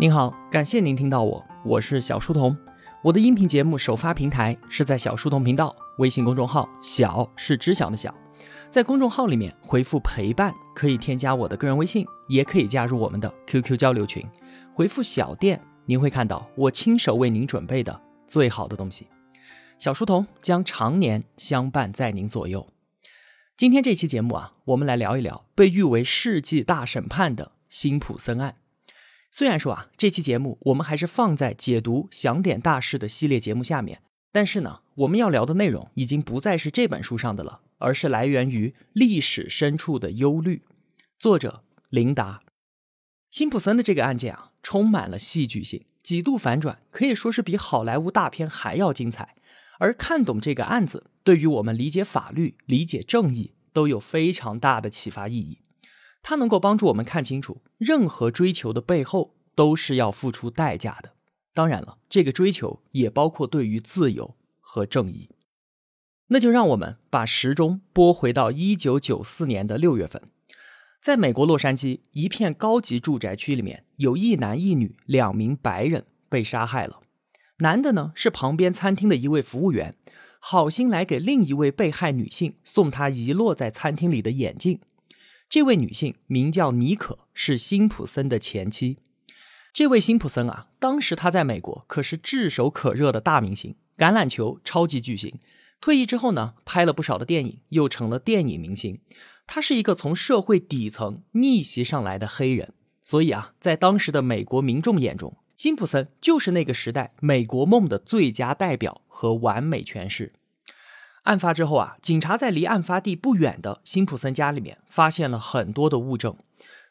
[0.00, 2.56] 您好，感谢您听到我，我是小书童。
[3.02, 8.14] 我的音频节目首发平台是在小书童频道微信公众号，小是知晓的小，
[8.70, 14.26] 在公众号里面回复陪伴，可以添加我的个人微信，也可以加入我们的 QQ 交流群。
[14.72, 19.06] 回复小店，您会看到我亲手为您准备的最好的东西。
[19.76, 22.66] 小书童将常年相伴在您左右。
[23.54, 28.56] 今天这期节目啊，我们来聊一聊被誉为世纪大审判的辛普森案。
[29.30, 40.62] 虽然说啊，这期节目我们还是放在解读想点大事的系列节目下面，但是呢，我们要聊的内容已经不再是这本书上的了，而是来源于历史深处的忧虑。
[41.18, 42.42] 作者琳达·
[43.30, 49.36] 辛普森的这个案件啊，充满了戏剧性，几度反转，可以说是比好莱坞大片还要精彩。
[49.78, 55.58] 而看懂这个案子，对于我们理解法律、理解正义都有非常大的启发意义。
[56.22, 61.12] 它能够帮助我们看清楚，任何追求的背后都是要付出代价的。
[61.52, 65.28] 当然了，这个追求也包括对于自由和正义。
[66.28, 70.22] 那就让我们把时钟拨回到一九九四年的六月份，
[71.02, 77.00] 在美国洛杉矶一片高级住宅区里面，有一男一女两名白人被杀害了。
[77.58, 79.96] 男的呢是旁边餐厅的一位服务员，
[80.38, 84.78] 好心来给另一位被害女性送她遗落在餐厅里的眼镜。
[85.50, 88.98] 这位女性名叫妮可，是辛普森的前妻。
[89.72, 95.40] 这位辛普森啊，当时他在美国可是炙手可热的大明星，橄榄球超级巨星。
[95.80, 99.00] 退役之后呢，拍了不少的电影，又成了电影明星。
[99.48, 110.32] 他是一个从社会底层逆袭上来的黑人，所以啊，在当时的美国民众眼中，辛普森就是那个时代美国梦的最佳代表和完美诠释。
[111.30, 116.36] 案发之后啊，警察在离案发地不远的辛普森家里面发现了很多的物证，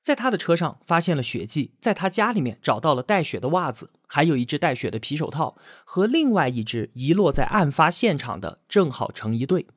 [0.01, 9.67] 在他的车上发现了血迹，在他家里面找到了带血的袜子，还有一只带血的皮手套和另外一只遗落在案发现场的正好成一对，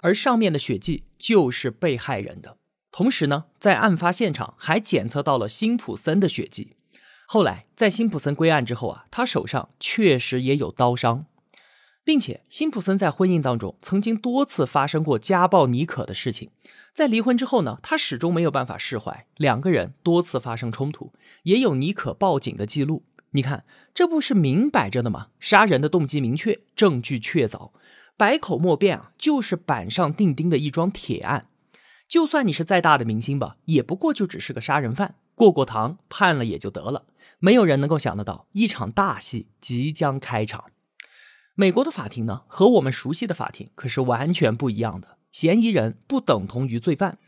[0.00, 2.56] 而上面的血迹就是被害人的。
[2.90, 6.72] 同时呢，在案发现场还检测到了辛普森的血迹。
[7.26, 11.26] 后来在辛普森归案之后啊，他手上确实也有刀伤。
[12.08, 16.48] 并且，辛普森在婚姻当中曾经多次发生过家暴妮可的事情。
[16.94, 23.04] 在离婚之后呢，他始终没有办法释怀，两个人多次发生冲突，也有妮可报警的记录。
[23.32, 25.26] 你看，这不是明摆着的吗？
[25.38, 27.72] 杀人的动机明确，证据确凿，
[28.16, 31.48] 百口莫辩啊，就是板上钉钉的一桩铁案。
[32.08, 37.04] 就算你是再大的明星吧，也不过就只是个杀人犯，过过堂判了也就得了。
[37.38, 40.64] 没有人能够想得到，一场大戏即将开场。
[41.60, 45.18] 美国的法庭呢，和我们熟悉的法庭可是完全不一样的。
[45.32, 47.18] 嫌疑人不等同于罪犯，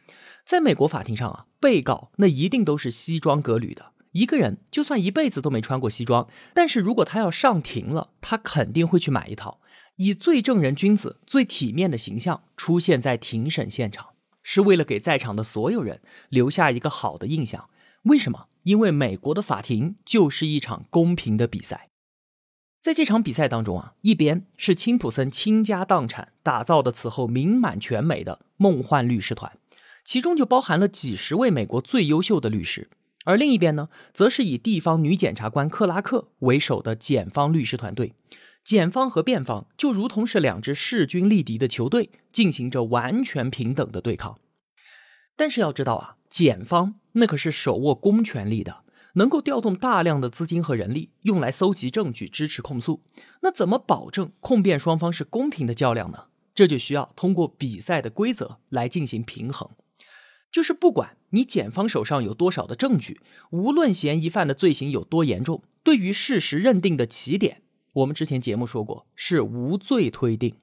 [0.46, 3.86] 在美国法庭上啊，被告那一定都是西装革履的。
[4.12, 9.60] 一个人就算一辈子都没穿过西装，但是如果他要上庭了，他肯定会去买一套，
[9.96, 14.10] 以最正人君子、最体面的形象出现在庭审现场，
[14.44, 17.68] 是为了给在场的所有人留下一个好的印象。
[18.04, 18.46] 为什么？
[18.62, 21.89] 因为美国的法庭就是一场公平的比赛。
[22.80, 29.58] 在这场比赛当中啊，一边是辛普森倾家荡产打造的此后名满全美的梦幻律师团，
[30.02, 32.84] 其中就包含了几十位美国最优秀的律师；
[33.26, 38.14] 而另一边呢，则是以地方女检察官克拉克为首的检方律师团队。
[38.64, 44.38] 检方和辩方就如同是两支势均力敌的球队，进行着完全平等的对抗。
[45.36, 48.84] 但是要知道啊，检方那可是手握公权力的。
[49.14, 53.02] 能够调动大量的资金和人力用来搜集证据支持控诉，
[53.42, 56.24] 那怎么保证控辩双方是公平的较量呢？
[56.54, 59.70] 这就需要通过比赛的规则来进行平衡。
[60.52, 70.56] 就是不管你检方手上有多少的证据，无论嫌疑犯的罪行有多严重，对于事实认定的起点，我们之前节目说过是无罪推定。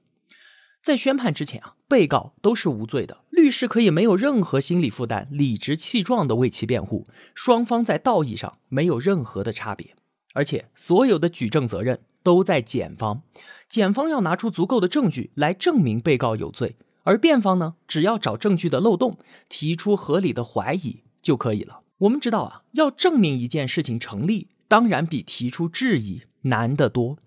[0.82, 9.94] 在宣判之前啊，被告都是无罪的，律师可以没有任何心理负担，理直气壮地为其辩护，双方在道义上没有任何的差别，
[10.32, 13.22] 而且所有的举证责任都在检方，
[13.68, 21.80] 检方要拿出足够的证据来证明被告有罪，而辩方呢，只要找证据的漏洞，提出合理的怀疑就可以了。
[21.98, 27.18] 我们知道啊，要证明一件事情成立，当然比提出质疑难得多。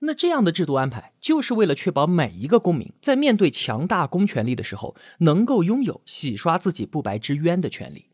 [0.00, 8.06] 那这样的制度安排，就是为了确保每一个公民在面对强大公权力的时候，能够拥有洗刷自己不白之冤的权利。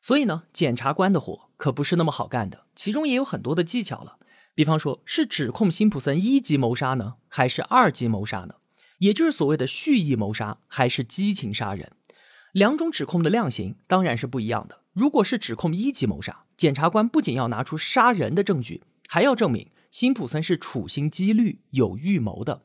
[0.00, 4.18] 所以呢，检察官的活可不是那么好干的，其中也有很多的技巧了。
[4.54, 8.54] 比方说，是指控辛普森一级谋杀呢，还是二级谋杀呢？
[8.98, 11.92] 也就是所谓的蓄意谋杀，还是激情杀人？
[12.52, 14.80] 两种指控的量刑当然是不一样的。
[14.92, 22.62] 如果是指控一级谋杀，检察官不仅要拿出杀人的证据，还要证明辛普森是处心积虑、有预谋的。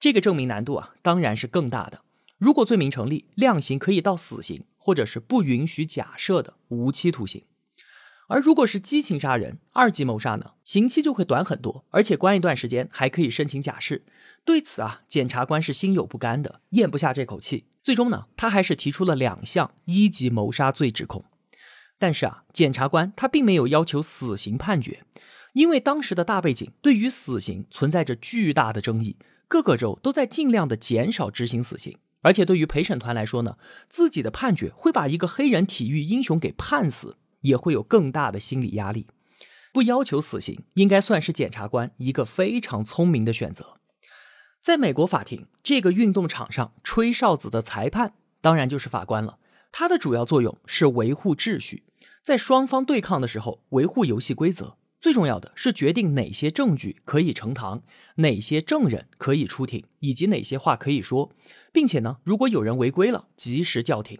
[0.00, 2.02] 这个证明难度啊，当然是更大的。
[2.38, 7.44] 如果罪名成立，量刑可以到死刑，或者是不允许假设的无期徒刑。
[8.26, 14.04] 而如果是激情杀人、二级谋杀呢，刑期就会短很多，而且关一段时间还可以申请假释。
[14.44, 17.66] 对此啊，检察官是心有不甘的，咽不下这口气。
[17.82, 21.24] 最终呢，他还是提出了两项一级谋杀罪指控。
[21.98, 25.04] 但是啊，检察官他并没有要求死刑判决，
[25.54, 29.16] 因为当时的大背景对于死刑存在着巨大的争议，
[29.48, 31.98] 各个州都在尽量的减少执行死刑。
[32.20, 33.56] 而且对于陪审团来说呢，
[33.88, 37.16] 自己的判决会把一个黑人体育英雄给判死。
[37.44, 39.06] 也会有更大的心理压力，
[39.70, 43.74] 不要求死刑应该算是检察官一个非常聪明的选择。
[44.62, 49.38] 在美国法庭这个运动场上，吹哨子的裁判当然就是法官了。
[49.70, 51.82] 他的主要作用是维护秩序，
[52.22, 54.78] 在双方对抗的时候维护游戏规则。
[55.04, 57.82] 最重要的是决定哪些证据可以呈堂，
[58.14, 61.30] 哪些证人可以出庭，以及哪些话可以说，
[61.74, 64.18] 并且呢，如果有人违规了，及时叫停。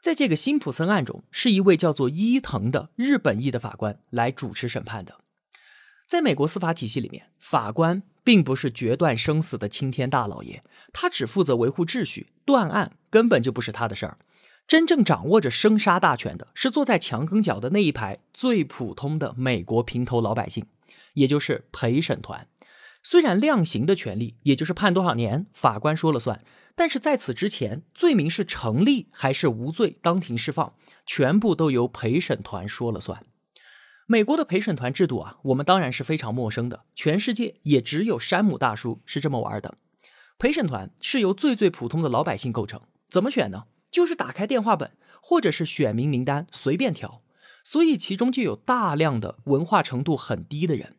[0.00, 5.16] 在这个辛普森案中，是一位叫做伊藤的日本裔的法官来主持审判的。
[6.06, 10.62] 在美国司法体系里面，法官并不是决断生死的青天大老爷，
[10.92, 14.18] 他只负责维护秩序，断案根本就不是他的事儿。
[14.66, 20.66] 真正掌握着生杀大权的是坐在墙根角的那一排最普通的美国平头老百姓，
[21.12, 22.48] 也就是陪审团。
[23.02, 26.42] 虽然量刑的权利，也就是判多少年，法官说了算。
[26.74, 30.74] 但是在此之前，罪名是成立还是无罪，当庭释放，
[31.06, 33.24] 全部都由陪审团说了算。
[34.06, 39.76] 美国的陪审团制度啊，我们当然是非常陌生的，全世界也只有山姆大叔是这么玩的。
[40.38, 43.64] 陪审团是由最最普通的老百姓构成，怎么选呢？
[43.94, 44.90] 就是打开电话本
[45.22, 47.22] 或者是选民名单随便挑，
[47.62, 50.96] 所以其中就有大量的文化程度很低的人。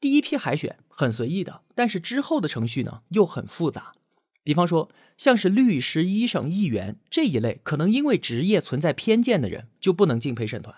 [0.00, 3.92] 第一批海选很随意的，但是之后的程序呢又很复杂。
[4.42, 10.74] 比方说，像是律师、医生、议员这一类可能因为职业存在偏见的人，就不能进陪审团。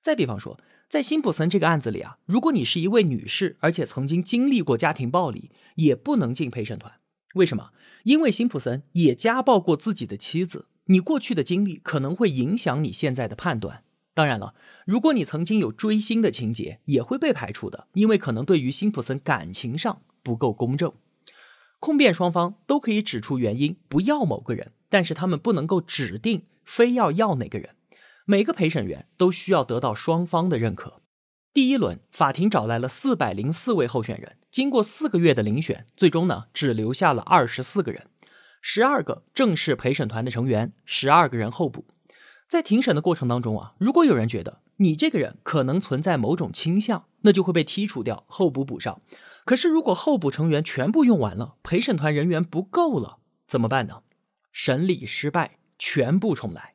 [0.00, 0.58] 再比方说，
[0.88, 6.94] 在辛普森这个案子里啊，如果你是一位女士，而且曾经经历过家庭暴力，也不能进陪审团。
[7.34, 7.72] 为什么？
[8.04, 13.84] 因为辛普森也家暴过自己的妻子，你过去的经历可能会影响你现在的判断。
[14.12, 14.54] 当然了，
[14.86, 20.92] 如果你曾经有追星的情节，也会被排除的，因为可能对于辛普森感情上不够公正。
[21.80, 27.70] 控辩双方都可以指出原因，不要某个人，但是他们不能够指定非要要哪个人。
[28.24, 31.00] 每个陪审员都需要得到双方的认可。
[31.52, 38.06] 第一轮，法庭找来了四百零四位候选人，经过四个月的遴选，最终呢只留下了二十四个人，
[38.66, 41.84] 十二个正式陪审团的成员，十二个人候补。
[42.48, 49.02] 在庭审的过程当中啊，如果有人觉得你这个人可能存在某种倾向，那就会被剔除掉，候补补上。
[49.44, 54.00] 可是，如果候补成员全部用完了，陪审团人员不够了，怎么办呢？
[54.50, 56.72] 审理失败，全部重来。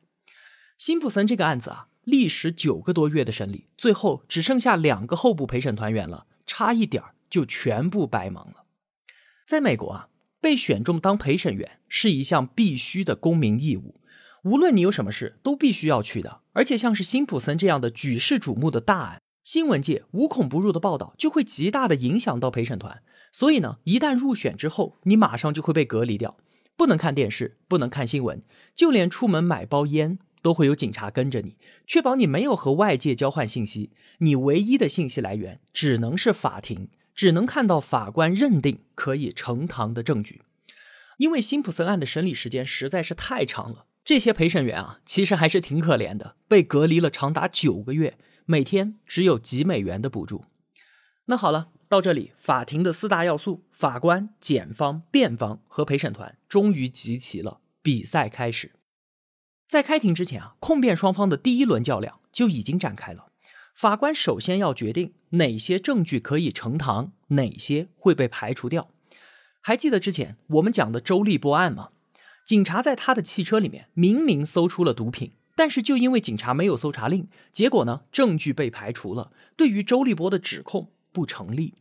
[0.78, 8.66] 辛普森这个案子啊，历时九个多月的审理，最后只剩下两个候补陪审团员了，差一点就全部白忙了。
[9.44, 10.08] 在美国啊，
[10.40, 14.00] 被选中当陪审员是一项必须的公民义务，
[14.44, 16.40] 无论你有什么事，都必须要去的。
[16.52, 19.20] 而且，像是辛普森这样的举世瞩目的大案。
[19.42, 26.36] 新闻界无孔不入的报道就会极大的影响到陪审团，所以呢，一旦入选之后，你马上就会被隔离掉，
[26.76, 28.42] 不能看电视，不能看新闻，
[28.76, 33.90] 就连出门买包烟都会有警察跟着你，确保你没有和外界交换信息。
[34.18, 36.88] 你唯一的信息来源只能是法庭，
[37.20, 40.40] 只能看到法官认定可以呈堂的证据。
[41.18, 48.16] 因为辛普森案的审理时间实在是太长了，这些陪审员啊，其实还是挺可怜的，被隔离了长达九个月。
[48.46, 50.46] 每天只有几美元的补助。
[51.26, 57.60] 那好了，到这里，法庭的四大要素——法官、检方、辩方和陪审团——终于集齐了。
[57.82, 58.72] 比赛开始。
[59.68, 63.29] 在开庭之前啊，控辩双方的第一轮较量就已经展开了。
[63.74, 68.90] 法官首先要决定哪些证据可以呈堂，哪些会被排除掉。
[69.60, 71.90] 还记得之前我们讲的周立波案吗？
[72.46, 75.32] 警察在他的汽车里面明明搜出了毒品。
[75.56, 81.74] 但是就因为警察没有搜查令，结果呢，证据被排除了，对于周立波的指控不成立。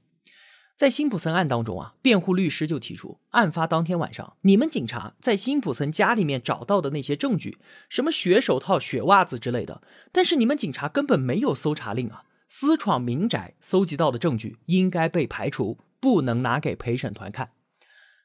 [0.79, 7.57] 在辛普森案当中啊，辩护律师就提出，案发当天晚上，你们警察在辛普森家里面找到的那些证据，
[7.89, 9.81] 什么血手套、血袜子之类的，
[10.13, 17.49] 但是你们警察根本没有搜查令啊，私闯民宅搜集到的证据应该被排除，不能拿给陪审团看。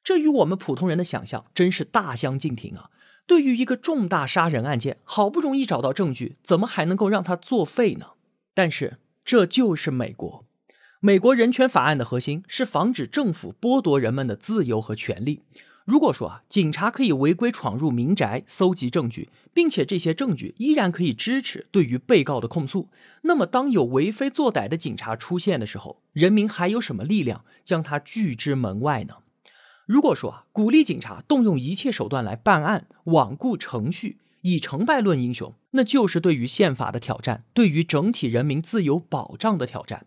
[0.04, 2.90] 这与我们普通人的想象真是大相径庭啊。
[3.26, 8.10] 对于一个重大杀人案件，好不容易找到证据，怎么还能够让他作废呢？
[8.54, 10.46] 但是这就是美国，
[11.06, 15.42] 美国人权法案的核心是防止政府剥夺人们的自由和权利。
[15.84, 22.88] 如果说啊，警察可以违规闯入民宅搜集证据，并且这些证据依然可以支持对于被告的控诉，
[23.20, 29.16] 那么当有为非作歹的警察出现的时候，人民还有什么力量将他拒之门外呢？
[29.84, 40.06] 如果说啊，鼓励警察动用一切手段来办案、罔顾程序、以成败论英雄，那就是对于宪法的挑战，对于整体人民自由保障的挑战。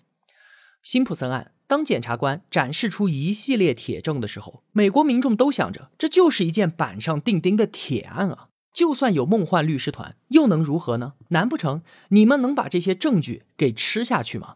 [0.88, 1.52] 辛普森案。
[1.68, 8.48] 当检察官展示出一系列铁证的时候，美国民众都想着这就是一件板上钉钉的铁案啊！
[8.72, 11.16] 就算有梦幻律师团，又能如何呢？
[11.32, 14.56] 难不成你们能把这些证据给吃下去吗？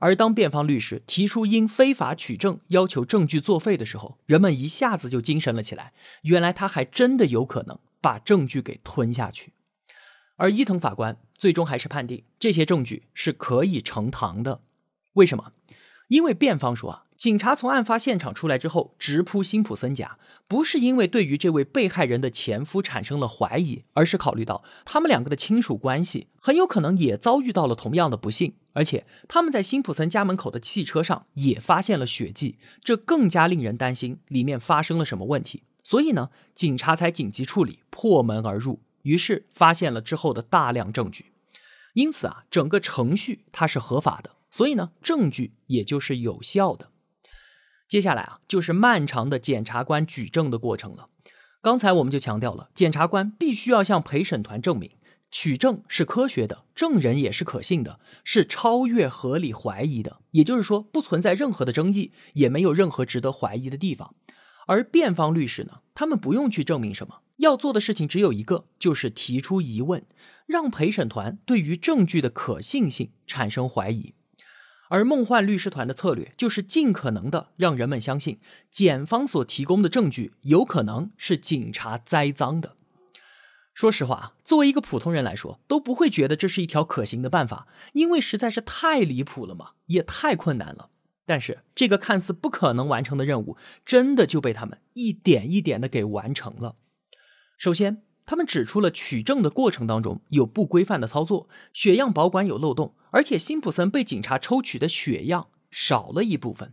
[0.00, 5.92] 而当辩方律师提出因非法取证要求证据作废的时候，人们一下子就精神了起来。
[6.22, 9.52] 原来他还真的有可能把证据给吞下去。
[10.34, 14.62] 而伊藤法官最终还是判定这些证据是可以呈堂的。
[15.14, 15.52] 为什么？
[16.10, 35.62] 因为辩方说啊，警察从案发现场出来之后直扑辛普森家，不是因为对于这位被害人的前夫产生了怀疑，而是考虑到他们两个的亲属关系很有可能也遭遇到了同样的不幸，而且他们在辛普森家门口的汽车上也发现了血迹，这更加令人担心里面发生了什么问题。
[35.84, 41.26] 所以呢，警察才紧急处理，破门而入，于是发现了之后的大量证据。
[41.94, 44.32] 因此啊，整个程序它是合法的。
[44.50, 46.90] 所以呢，证据也就是有效的。
[47.88, 51.08] 接下来啊，就是漫长的检察官举证的过程了。
[51.62, 54.90] 刚才我们就强调了，检察官必须要向陪审团证明，
[55.30, 60.20] 取证是科学的，证人也是可信的，是超越合理怀疑的。
[60.30, 64.14] 也就是说，不存在任何的争议，也没有任何值得怀疑的地方。
[64.66, 70.06] 而辩方律师呢，他们不用去证明什么，要做的事情只有一个，就是提出疑问，
[70.46, 74.14] 让陪审团对于证据的可信性产生怀疑。
[74.90, 82.74] 而梦幻律师团的策略就是尽可能的让人们相信，检方所提供的证据有可能是警察栽赃的。
[83.72, 90.90] 说实话，作为一个普通人来说，都不会觉得这是一条可行的办法，因为实在是太离谱了嘛，也太困难了。
[91.24, 93.56] 但是这个看似不可能完成的任务，
[93.86, 96.74] 真的就被他们一点一点的给完成了。
[97.56, 102.94] 首先，他们指出了取证的过程当中有不规范的操作，血样保管有漏洞。
[103.10, 106.72] 而且辛普森被警察抽取的血样少了一部分，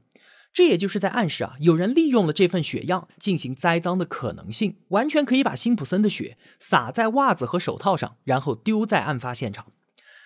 [0.53, 9.65] 这也就是在暗示啊，有人利用了这份血样进行栽赃的可能性，完全可以把辛普森的血洒在袜子和手套上，然后丢在案发现场。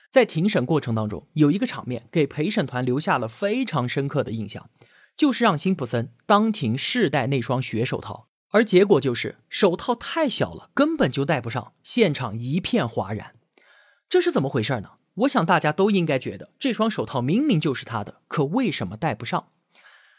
[0.09, 4.69] 在庭审过程当中，有一个场面给陪审团留下了非常深刻的印象，
[5.15, 13.35] 就是让辛普森当庭试戴那双血手套，而结果就是手套太小了，根本就戴不上，现场一片哗然。
[14.07, 14.91] 这是怎么回事呢？
[15.15, 19.47] 我想大家都应该觉得这双手套明明就是他的，可为什么戴不上？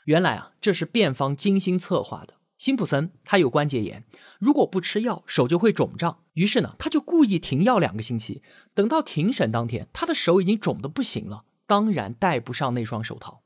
[0.05, 2.35] 原来啊，这是辩方精心策划的。
[2.59, 4.05] 辛普森他有关节炎，
[4.39, 6.23] 如果不吃药，手就会肿胀。
[6.35, 13.43] 于是呢，他就故意停药两个星期，等到庭审当天，他的手已经肿得不行了，当然戴不上那双手套。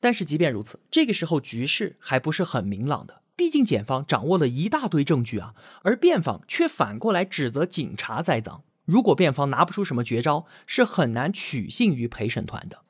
[0.00, 8.62] 但是即便如此，这个时候局势还不是很明朗的，毕竟检方掌握了一大堆证据啊，而辩方却反过来指责警察栽赃。
[8.84, 12.82] 如果辩方拿不出什么绝招，是很难取信于陪审团的。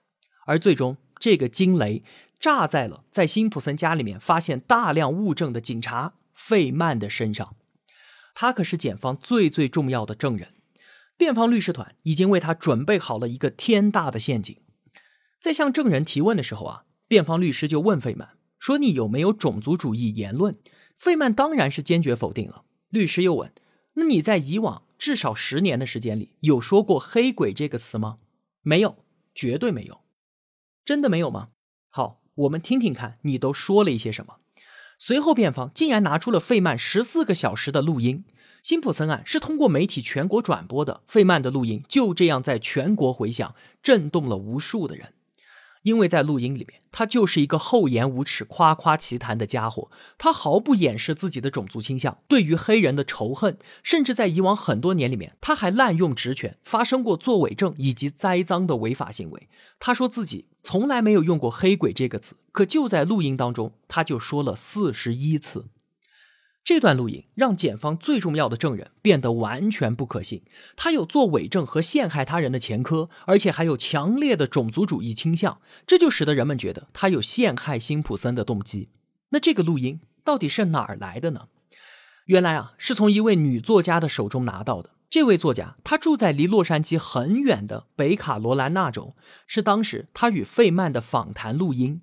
[0.47, 2.03] 而最终，这个惊雷
[2.39, 7.57] 炸在了在辛普森家里面发现大量物证的警察费曼的身上。
[8.35, 10.49] 他可是检方最最重要的证人。
[11.17, 14.61] 辩方律师团已经为他准备好了一个天大的陷阱。
[15.41, 18.31] 在向证人提问的时候啊，辩方律师就问费曼
[18.65, 20.57] 说：“你有没有种族主义言论？”
[20.97, 22.65] 费曼当然是坚决否定了。
[22.89, 23.53] 律师又问
[23.93, 28.17] ：“那你在以往？”至少十年的时间里，有说过“黑鬼”这个词吗？
[28.63, 29.05] 没有，
[29.35, 30.01] 绝对没有。
[30.83, 31.49] 真的没有吗？
[31.91, 34.37] 好，我们听听看，你都说了一些什么。
[34.99, 38.25] 随后，辩方竟然拿出了费曼十四个小时的录音。
[38.63, 45.13] 辛普森案是通过媒体全国转播的，费曼的录音就这样在全国回响，震动了无数的人。
[45.85, 49.91] 因为在录音里面，他就是一个厚颜无耻、夸夸其谈的家伙。
[50.17, 59.49] 他毫不掩饰自己的种族倾向，对于黑人的仇恨，甚至在以往很多年里面，他还滥用职权，发生过作伪证以及栽赃的违法行为。
[59.79, 65.67] 他说自己从来没有用过“黑鬼”这个词，可就在录音当中，他就说了四十一次。
[66.65, 70.43] 这段录音让检方最重要的证人变得完全不可信。
[70.77, 78.89] 他有做伪证和陷害他人的前科，而且还有强烈的种族主义倾向，这就使得人们觉得他有陷害辛普森的动机。
[79.29, 81.49] 那这个录音到底是哪儿来的呢？
[82.25, 84.91] 原来啊，是从一位女作家的手中拿到的。
[85.11, 89.15] 这位作家她住在离洛杉矶很远的北卡罗来纳州，
[89.47, 92.01] 是当时她与费曼的访谈录音。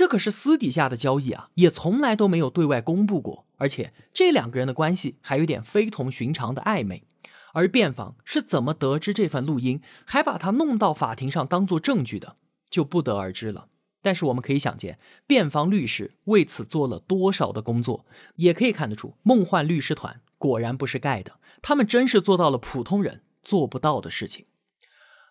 [0.00, 3.44] 这可是私底下的交易啊，也从来都没有对外公布过。
[3.58, 7.04] 而且这两个人的关系还有点非同寻常的暧昧。
[7.52, 12.36] 而辩方是怎么得知这份录音，还把它弄到法庭上当做证据的，
[12.70, 13.68] 就不得而知了。
[14.00, 24.46] 但是我们可以想见，辩方律师为此做了多少的工作，也可以看得出，梦幻律师团果然不是盖的，他们真是做到了普通人做不到的事情。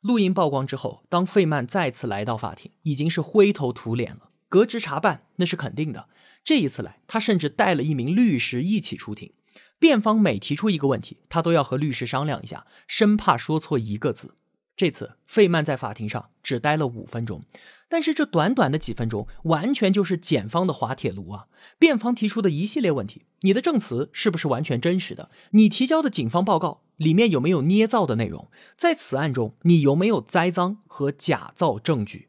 [0.02, 4.29] 录音曝光之后，当费曼再次来到法庭，已经是灰头土脸了。
[4.50, 6.10] 革职查办那是肯定的，
[6.44, 9.32] 这一次来，他甚至带了一名律师一起出庭。
[9.78, 14.36] 辩方每提出一个问题，他都要和律师商量一下，生怕说错一个字。
[14.76, 17.44] 这次费曼在法庭上只待了五分钟，
[17.90, 21.48] 但是这短短的几分钟，完全就是检方的滑铁卢啊！
[21.78, 25.30] 辩方提出的一系列问题，你的证词是不是完全真实的？
[25.52, 28.50] 你提交的警方报告里面有没有捏造的内容？
[28.78, 32.29] 在此案中，你有没有栽赃和假造证据？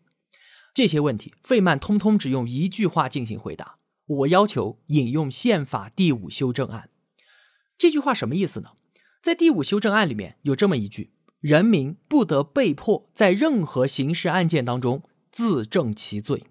[0.72, 6.90] 这些问题，费曼通通只用一句话进行回答：我要求引用宪法第五修正案。
[7.76, 8.70] 这句话什么意思呢？
[9.22, 16.44] 在第五修正案里面有这么一句：人民不得被迫在任何刑事案件当中自证其罪。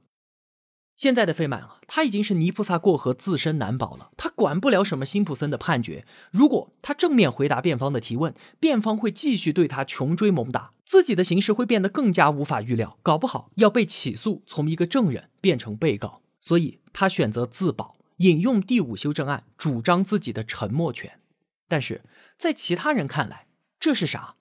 [1.00, 4.12] 现在的费曼啊，他已经是泥菩萨过河，自身难保了。
[4.18, 6.06] 他管不了什么辛普森的判决。
[6.30, 16.22] 如果他正面回答辩方的提问，辩方会继续对他穷追猛打，自己的形势会变得更加无法预料，搞不好要被起诉，从一个证人变成被告。
[16.42, 17.96] 所以他选择自保。
[18.18, 21.22] 引用第五修正案，主张自己的沉默权，
[21.70, 22.02] 但是
[22.36, 23.48] 在其他人看来，
[23.80, 24.36] 这是啥？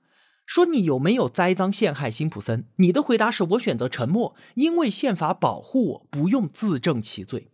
[0.49, 2.64] 说你有没有栽赃陷害辛普森？
[2.76, 7.49] 你的回答是我选择沉默，因为宪法保护我不用自证其罪。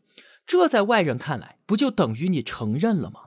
[0.46, 3.22] 这在外人看来，不就等于你承认了吗？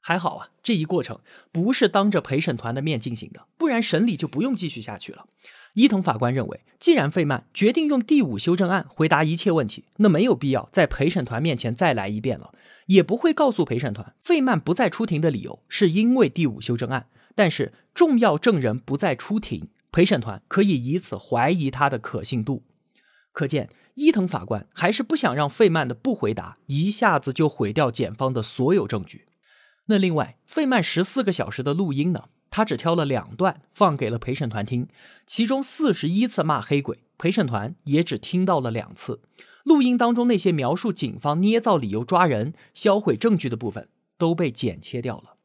[0.00, 1.20] 还好啊，这一过程
[1.52, 5.26] 不是当着陪审团的面进行的，不然审理就不用继续下去了。
[5.74, 12.54] 伊藤法官认为，既然费曼决定用第五修正案回答一切问题，那没有必要在陪审团面前再来一遍了，
[12.86, 17.08] 也不会告诉陪审团费曼不再出庭的理由是因为第五修正案。
[17.40, 22.64] 但是重要证人不再出庭，陪审团可以以此怀疑他的可信度。
[23.32, 29.24] 可见，伊藤法官还是不想让费曼的不回答一下子就毁掉检方的所有证据。
[29.86, 32.24] 那另外，费曼十四个小时的录音呢？
[32.50, 34.88] 他只挑了两段放给了陪审团听，
[35.26, 39.22] 其中四十一次骂黑鬼，陪审团也只听到了两次。
[39.64, 45.36] 录音当中那些描述警方捏造理由抓人、销毁证据的部分都被剪切掉了。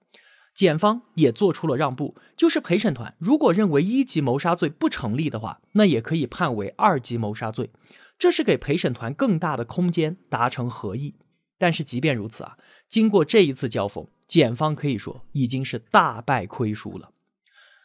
[0.56, 7.70] 检方也做出了让步，就是陪审团如果认为一级谋杀罪不成立的话，那也可以判为二级谋杀罪，
[8.18, 11.16] 这是给陪审团更大的空间达成合议。
[11.60, 14.08] 但是即便如此啊，经过这一次交锋。
[14.28, 17.12] 检方可以说已经是大败亏输了。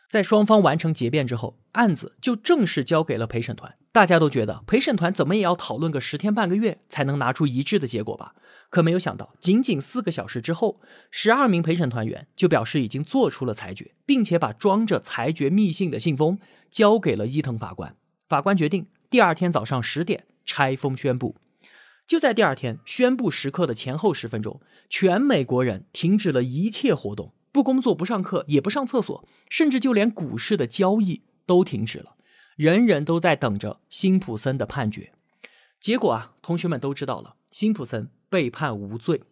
[0.08, 3.76] 在双方完成结辩之后，案子就正式交给了陪审团。
[3.92, 8.34] 大家都觉得陪审团怎么也要讨论个十天半个月才能拿出一致的结果吧？
[8.70, 10.80] 可没有想到，仅仅四个小时之后，
[11.10, 16.38] 十二名陪审团员就表示已经做出了裁决，并且把装着裁决密信的信封
[16.70, 17.96] 交给了伊藤法官。
[18.28, 21.34] 法官决定第二天早上十点拆封宣布。
[22.06, 32.14] 就在第二天宣布时刻的前后十分钟，全美国人停止了一切活动，不工作、不上课、也不上厕所，甚至就连股市的交易都停止了。
[32.54, 35.12] 人人都在等着辛普森的判决。
[35.80, 39.22] 结果啊，同学们都知道了，辛普森被判无罪，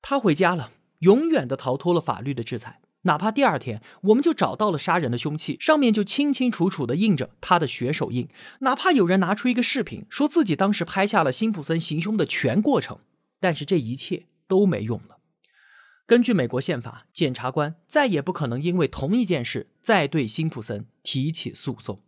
[0.00, 2.80] 他回家了，永远的逃脱了法律的制裁。
[3.04, 8.28] 哪怕第二天我们就找到了杀人的凶器，上面就清清楚楚的印着他的血手印。
[8.60, 13.00] 哪怕有人拿出一个视频，说自己当时拍下了辛普森行凶的全过程，
[13.40, 15.18] 但是这一切都没用了。
[16.06, 22.00] 根据美国宪法，检察官再也不可能因为同一件事再对辛普森提起诉讼。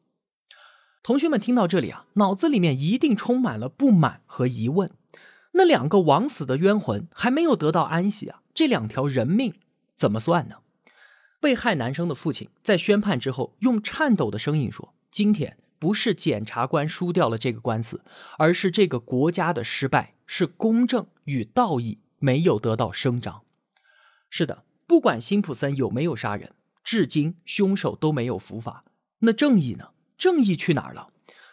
[1.02, 4.90] 同学们听到这里啊，脑子里面一定充满了不满和疑问：
[5.52, 9.54] 那两个枉死的冤魂还没有得到安息啊，这两条人命
[9.94, 10.57] 怎么算呢？
[11.40, 18.00] 被害男生的父亲在宣判之后，用颤抖的声音说：“今天不是检察官输掉了这个官司，
[18.38, 23.42] 而是这个国家的失败，是公正与道义没有得到伸张。”
[24.37, 28.83] 是的，不管辛普森有没有杀人，至今凶手都没有伏法。
[29.20, 29.90] 那正义呢？
[30.18, 31.11] 正义去哪儿了？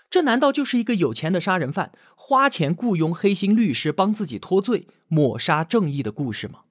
[0.09, 6.61] 这难道就是一个有钱的杀人犯花钱雇佣黑心律师帮自己脱罪、抹杀正义的故事吗？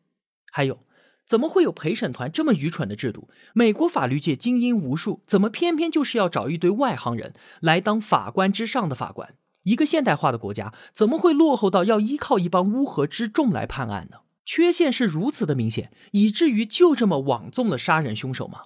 [0.50, 0.80] 还有。
[1.24, 3.28] 怎么会有陪审团这么愚蠢的制度？
[3.54, 9.36] 美国法律界精英无数，怎么偏偏就是要找一堆外行人来当法官之上的法官？
[9.62, 14.22] 一个现代化的国家怎么会落后到要依靠一帮乌合之众来判案呢？
[14.52, 18.62] 缺陷是如此的明显，以至于就这么枉纵了杀人凶手吗？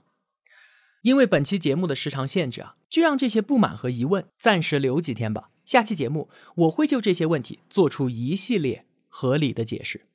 [1.03, 5.51] 因为本期节目的时长限制啊，就让这些不满和疑问暂时留几天吧。
[5.67, 10.07] 下期节目我会就这些问题做出一系列合理的解释。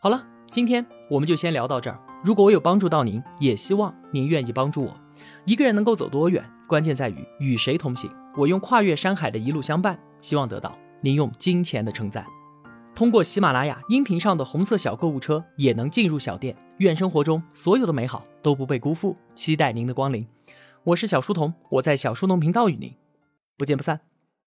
[0.00, 2.00] 好了，今天我们就先聊到这儿。
[2.24, 5.00] 如果我有帮助到您，也希望您愿意帮助我。
[5.46, 8.10] 一个人能够走多远，关键在于与谁同行。
[8.36, 12.26] 我用跨越山海的一路相伴，希望得到您用金钱的称赞。
[12.94, 16.54] 通过喜马拉雅音频上的红色小购物车也能进入小店。
[16.78, 20.26] 愿生活中所有的美好都不被辜负，期待您的光临。
[20.84, 22.92] 我是小书童，我在小书童频道与您
[23.56, 24.00] 不见不散。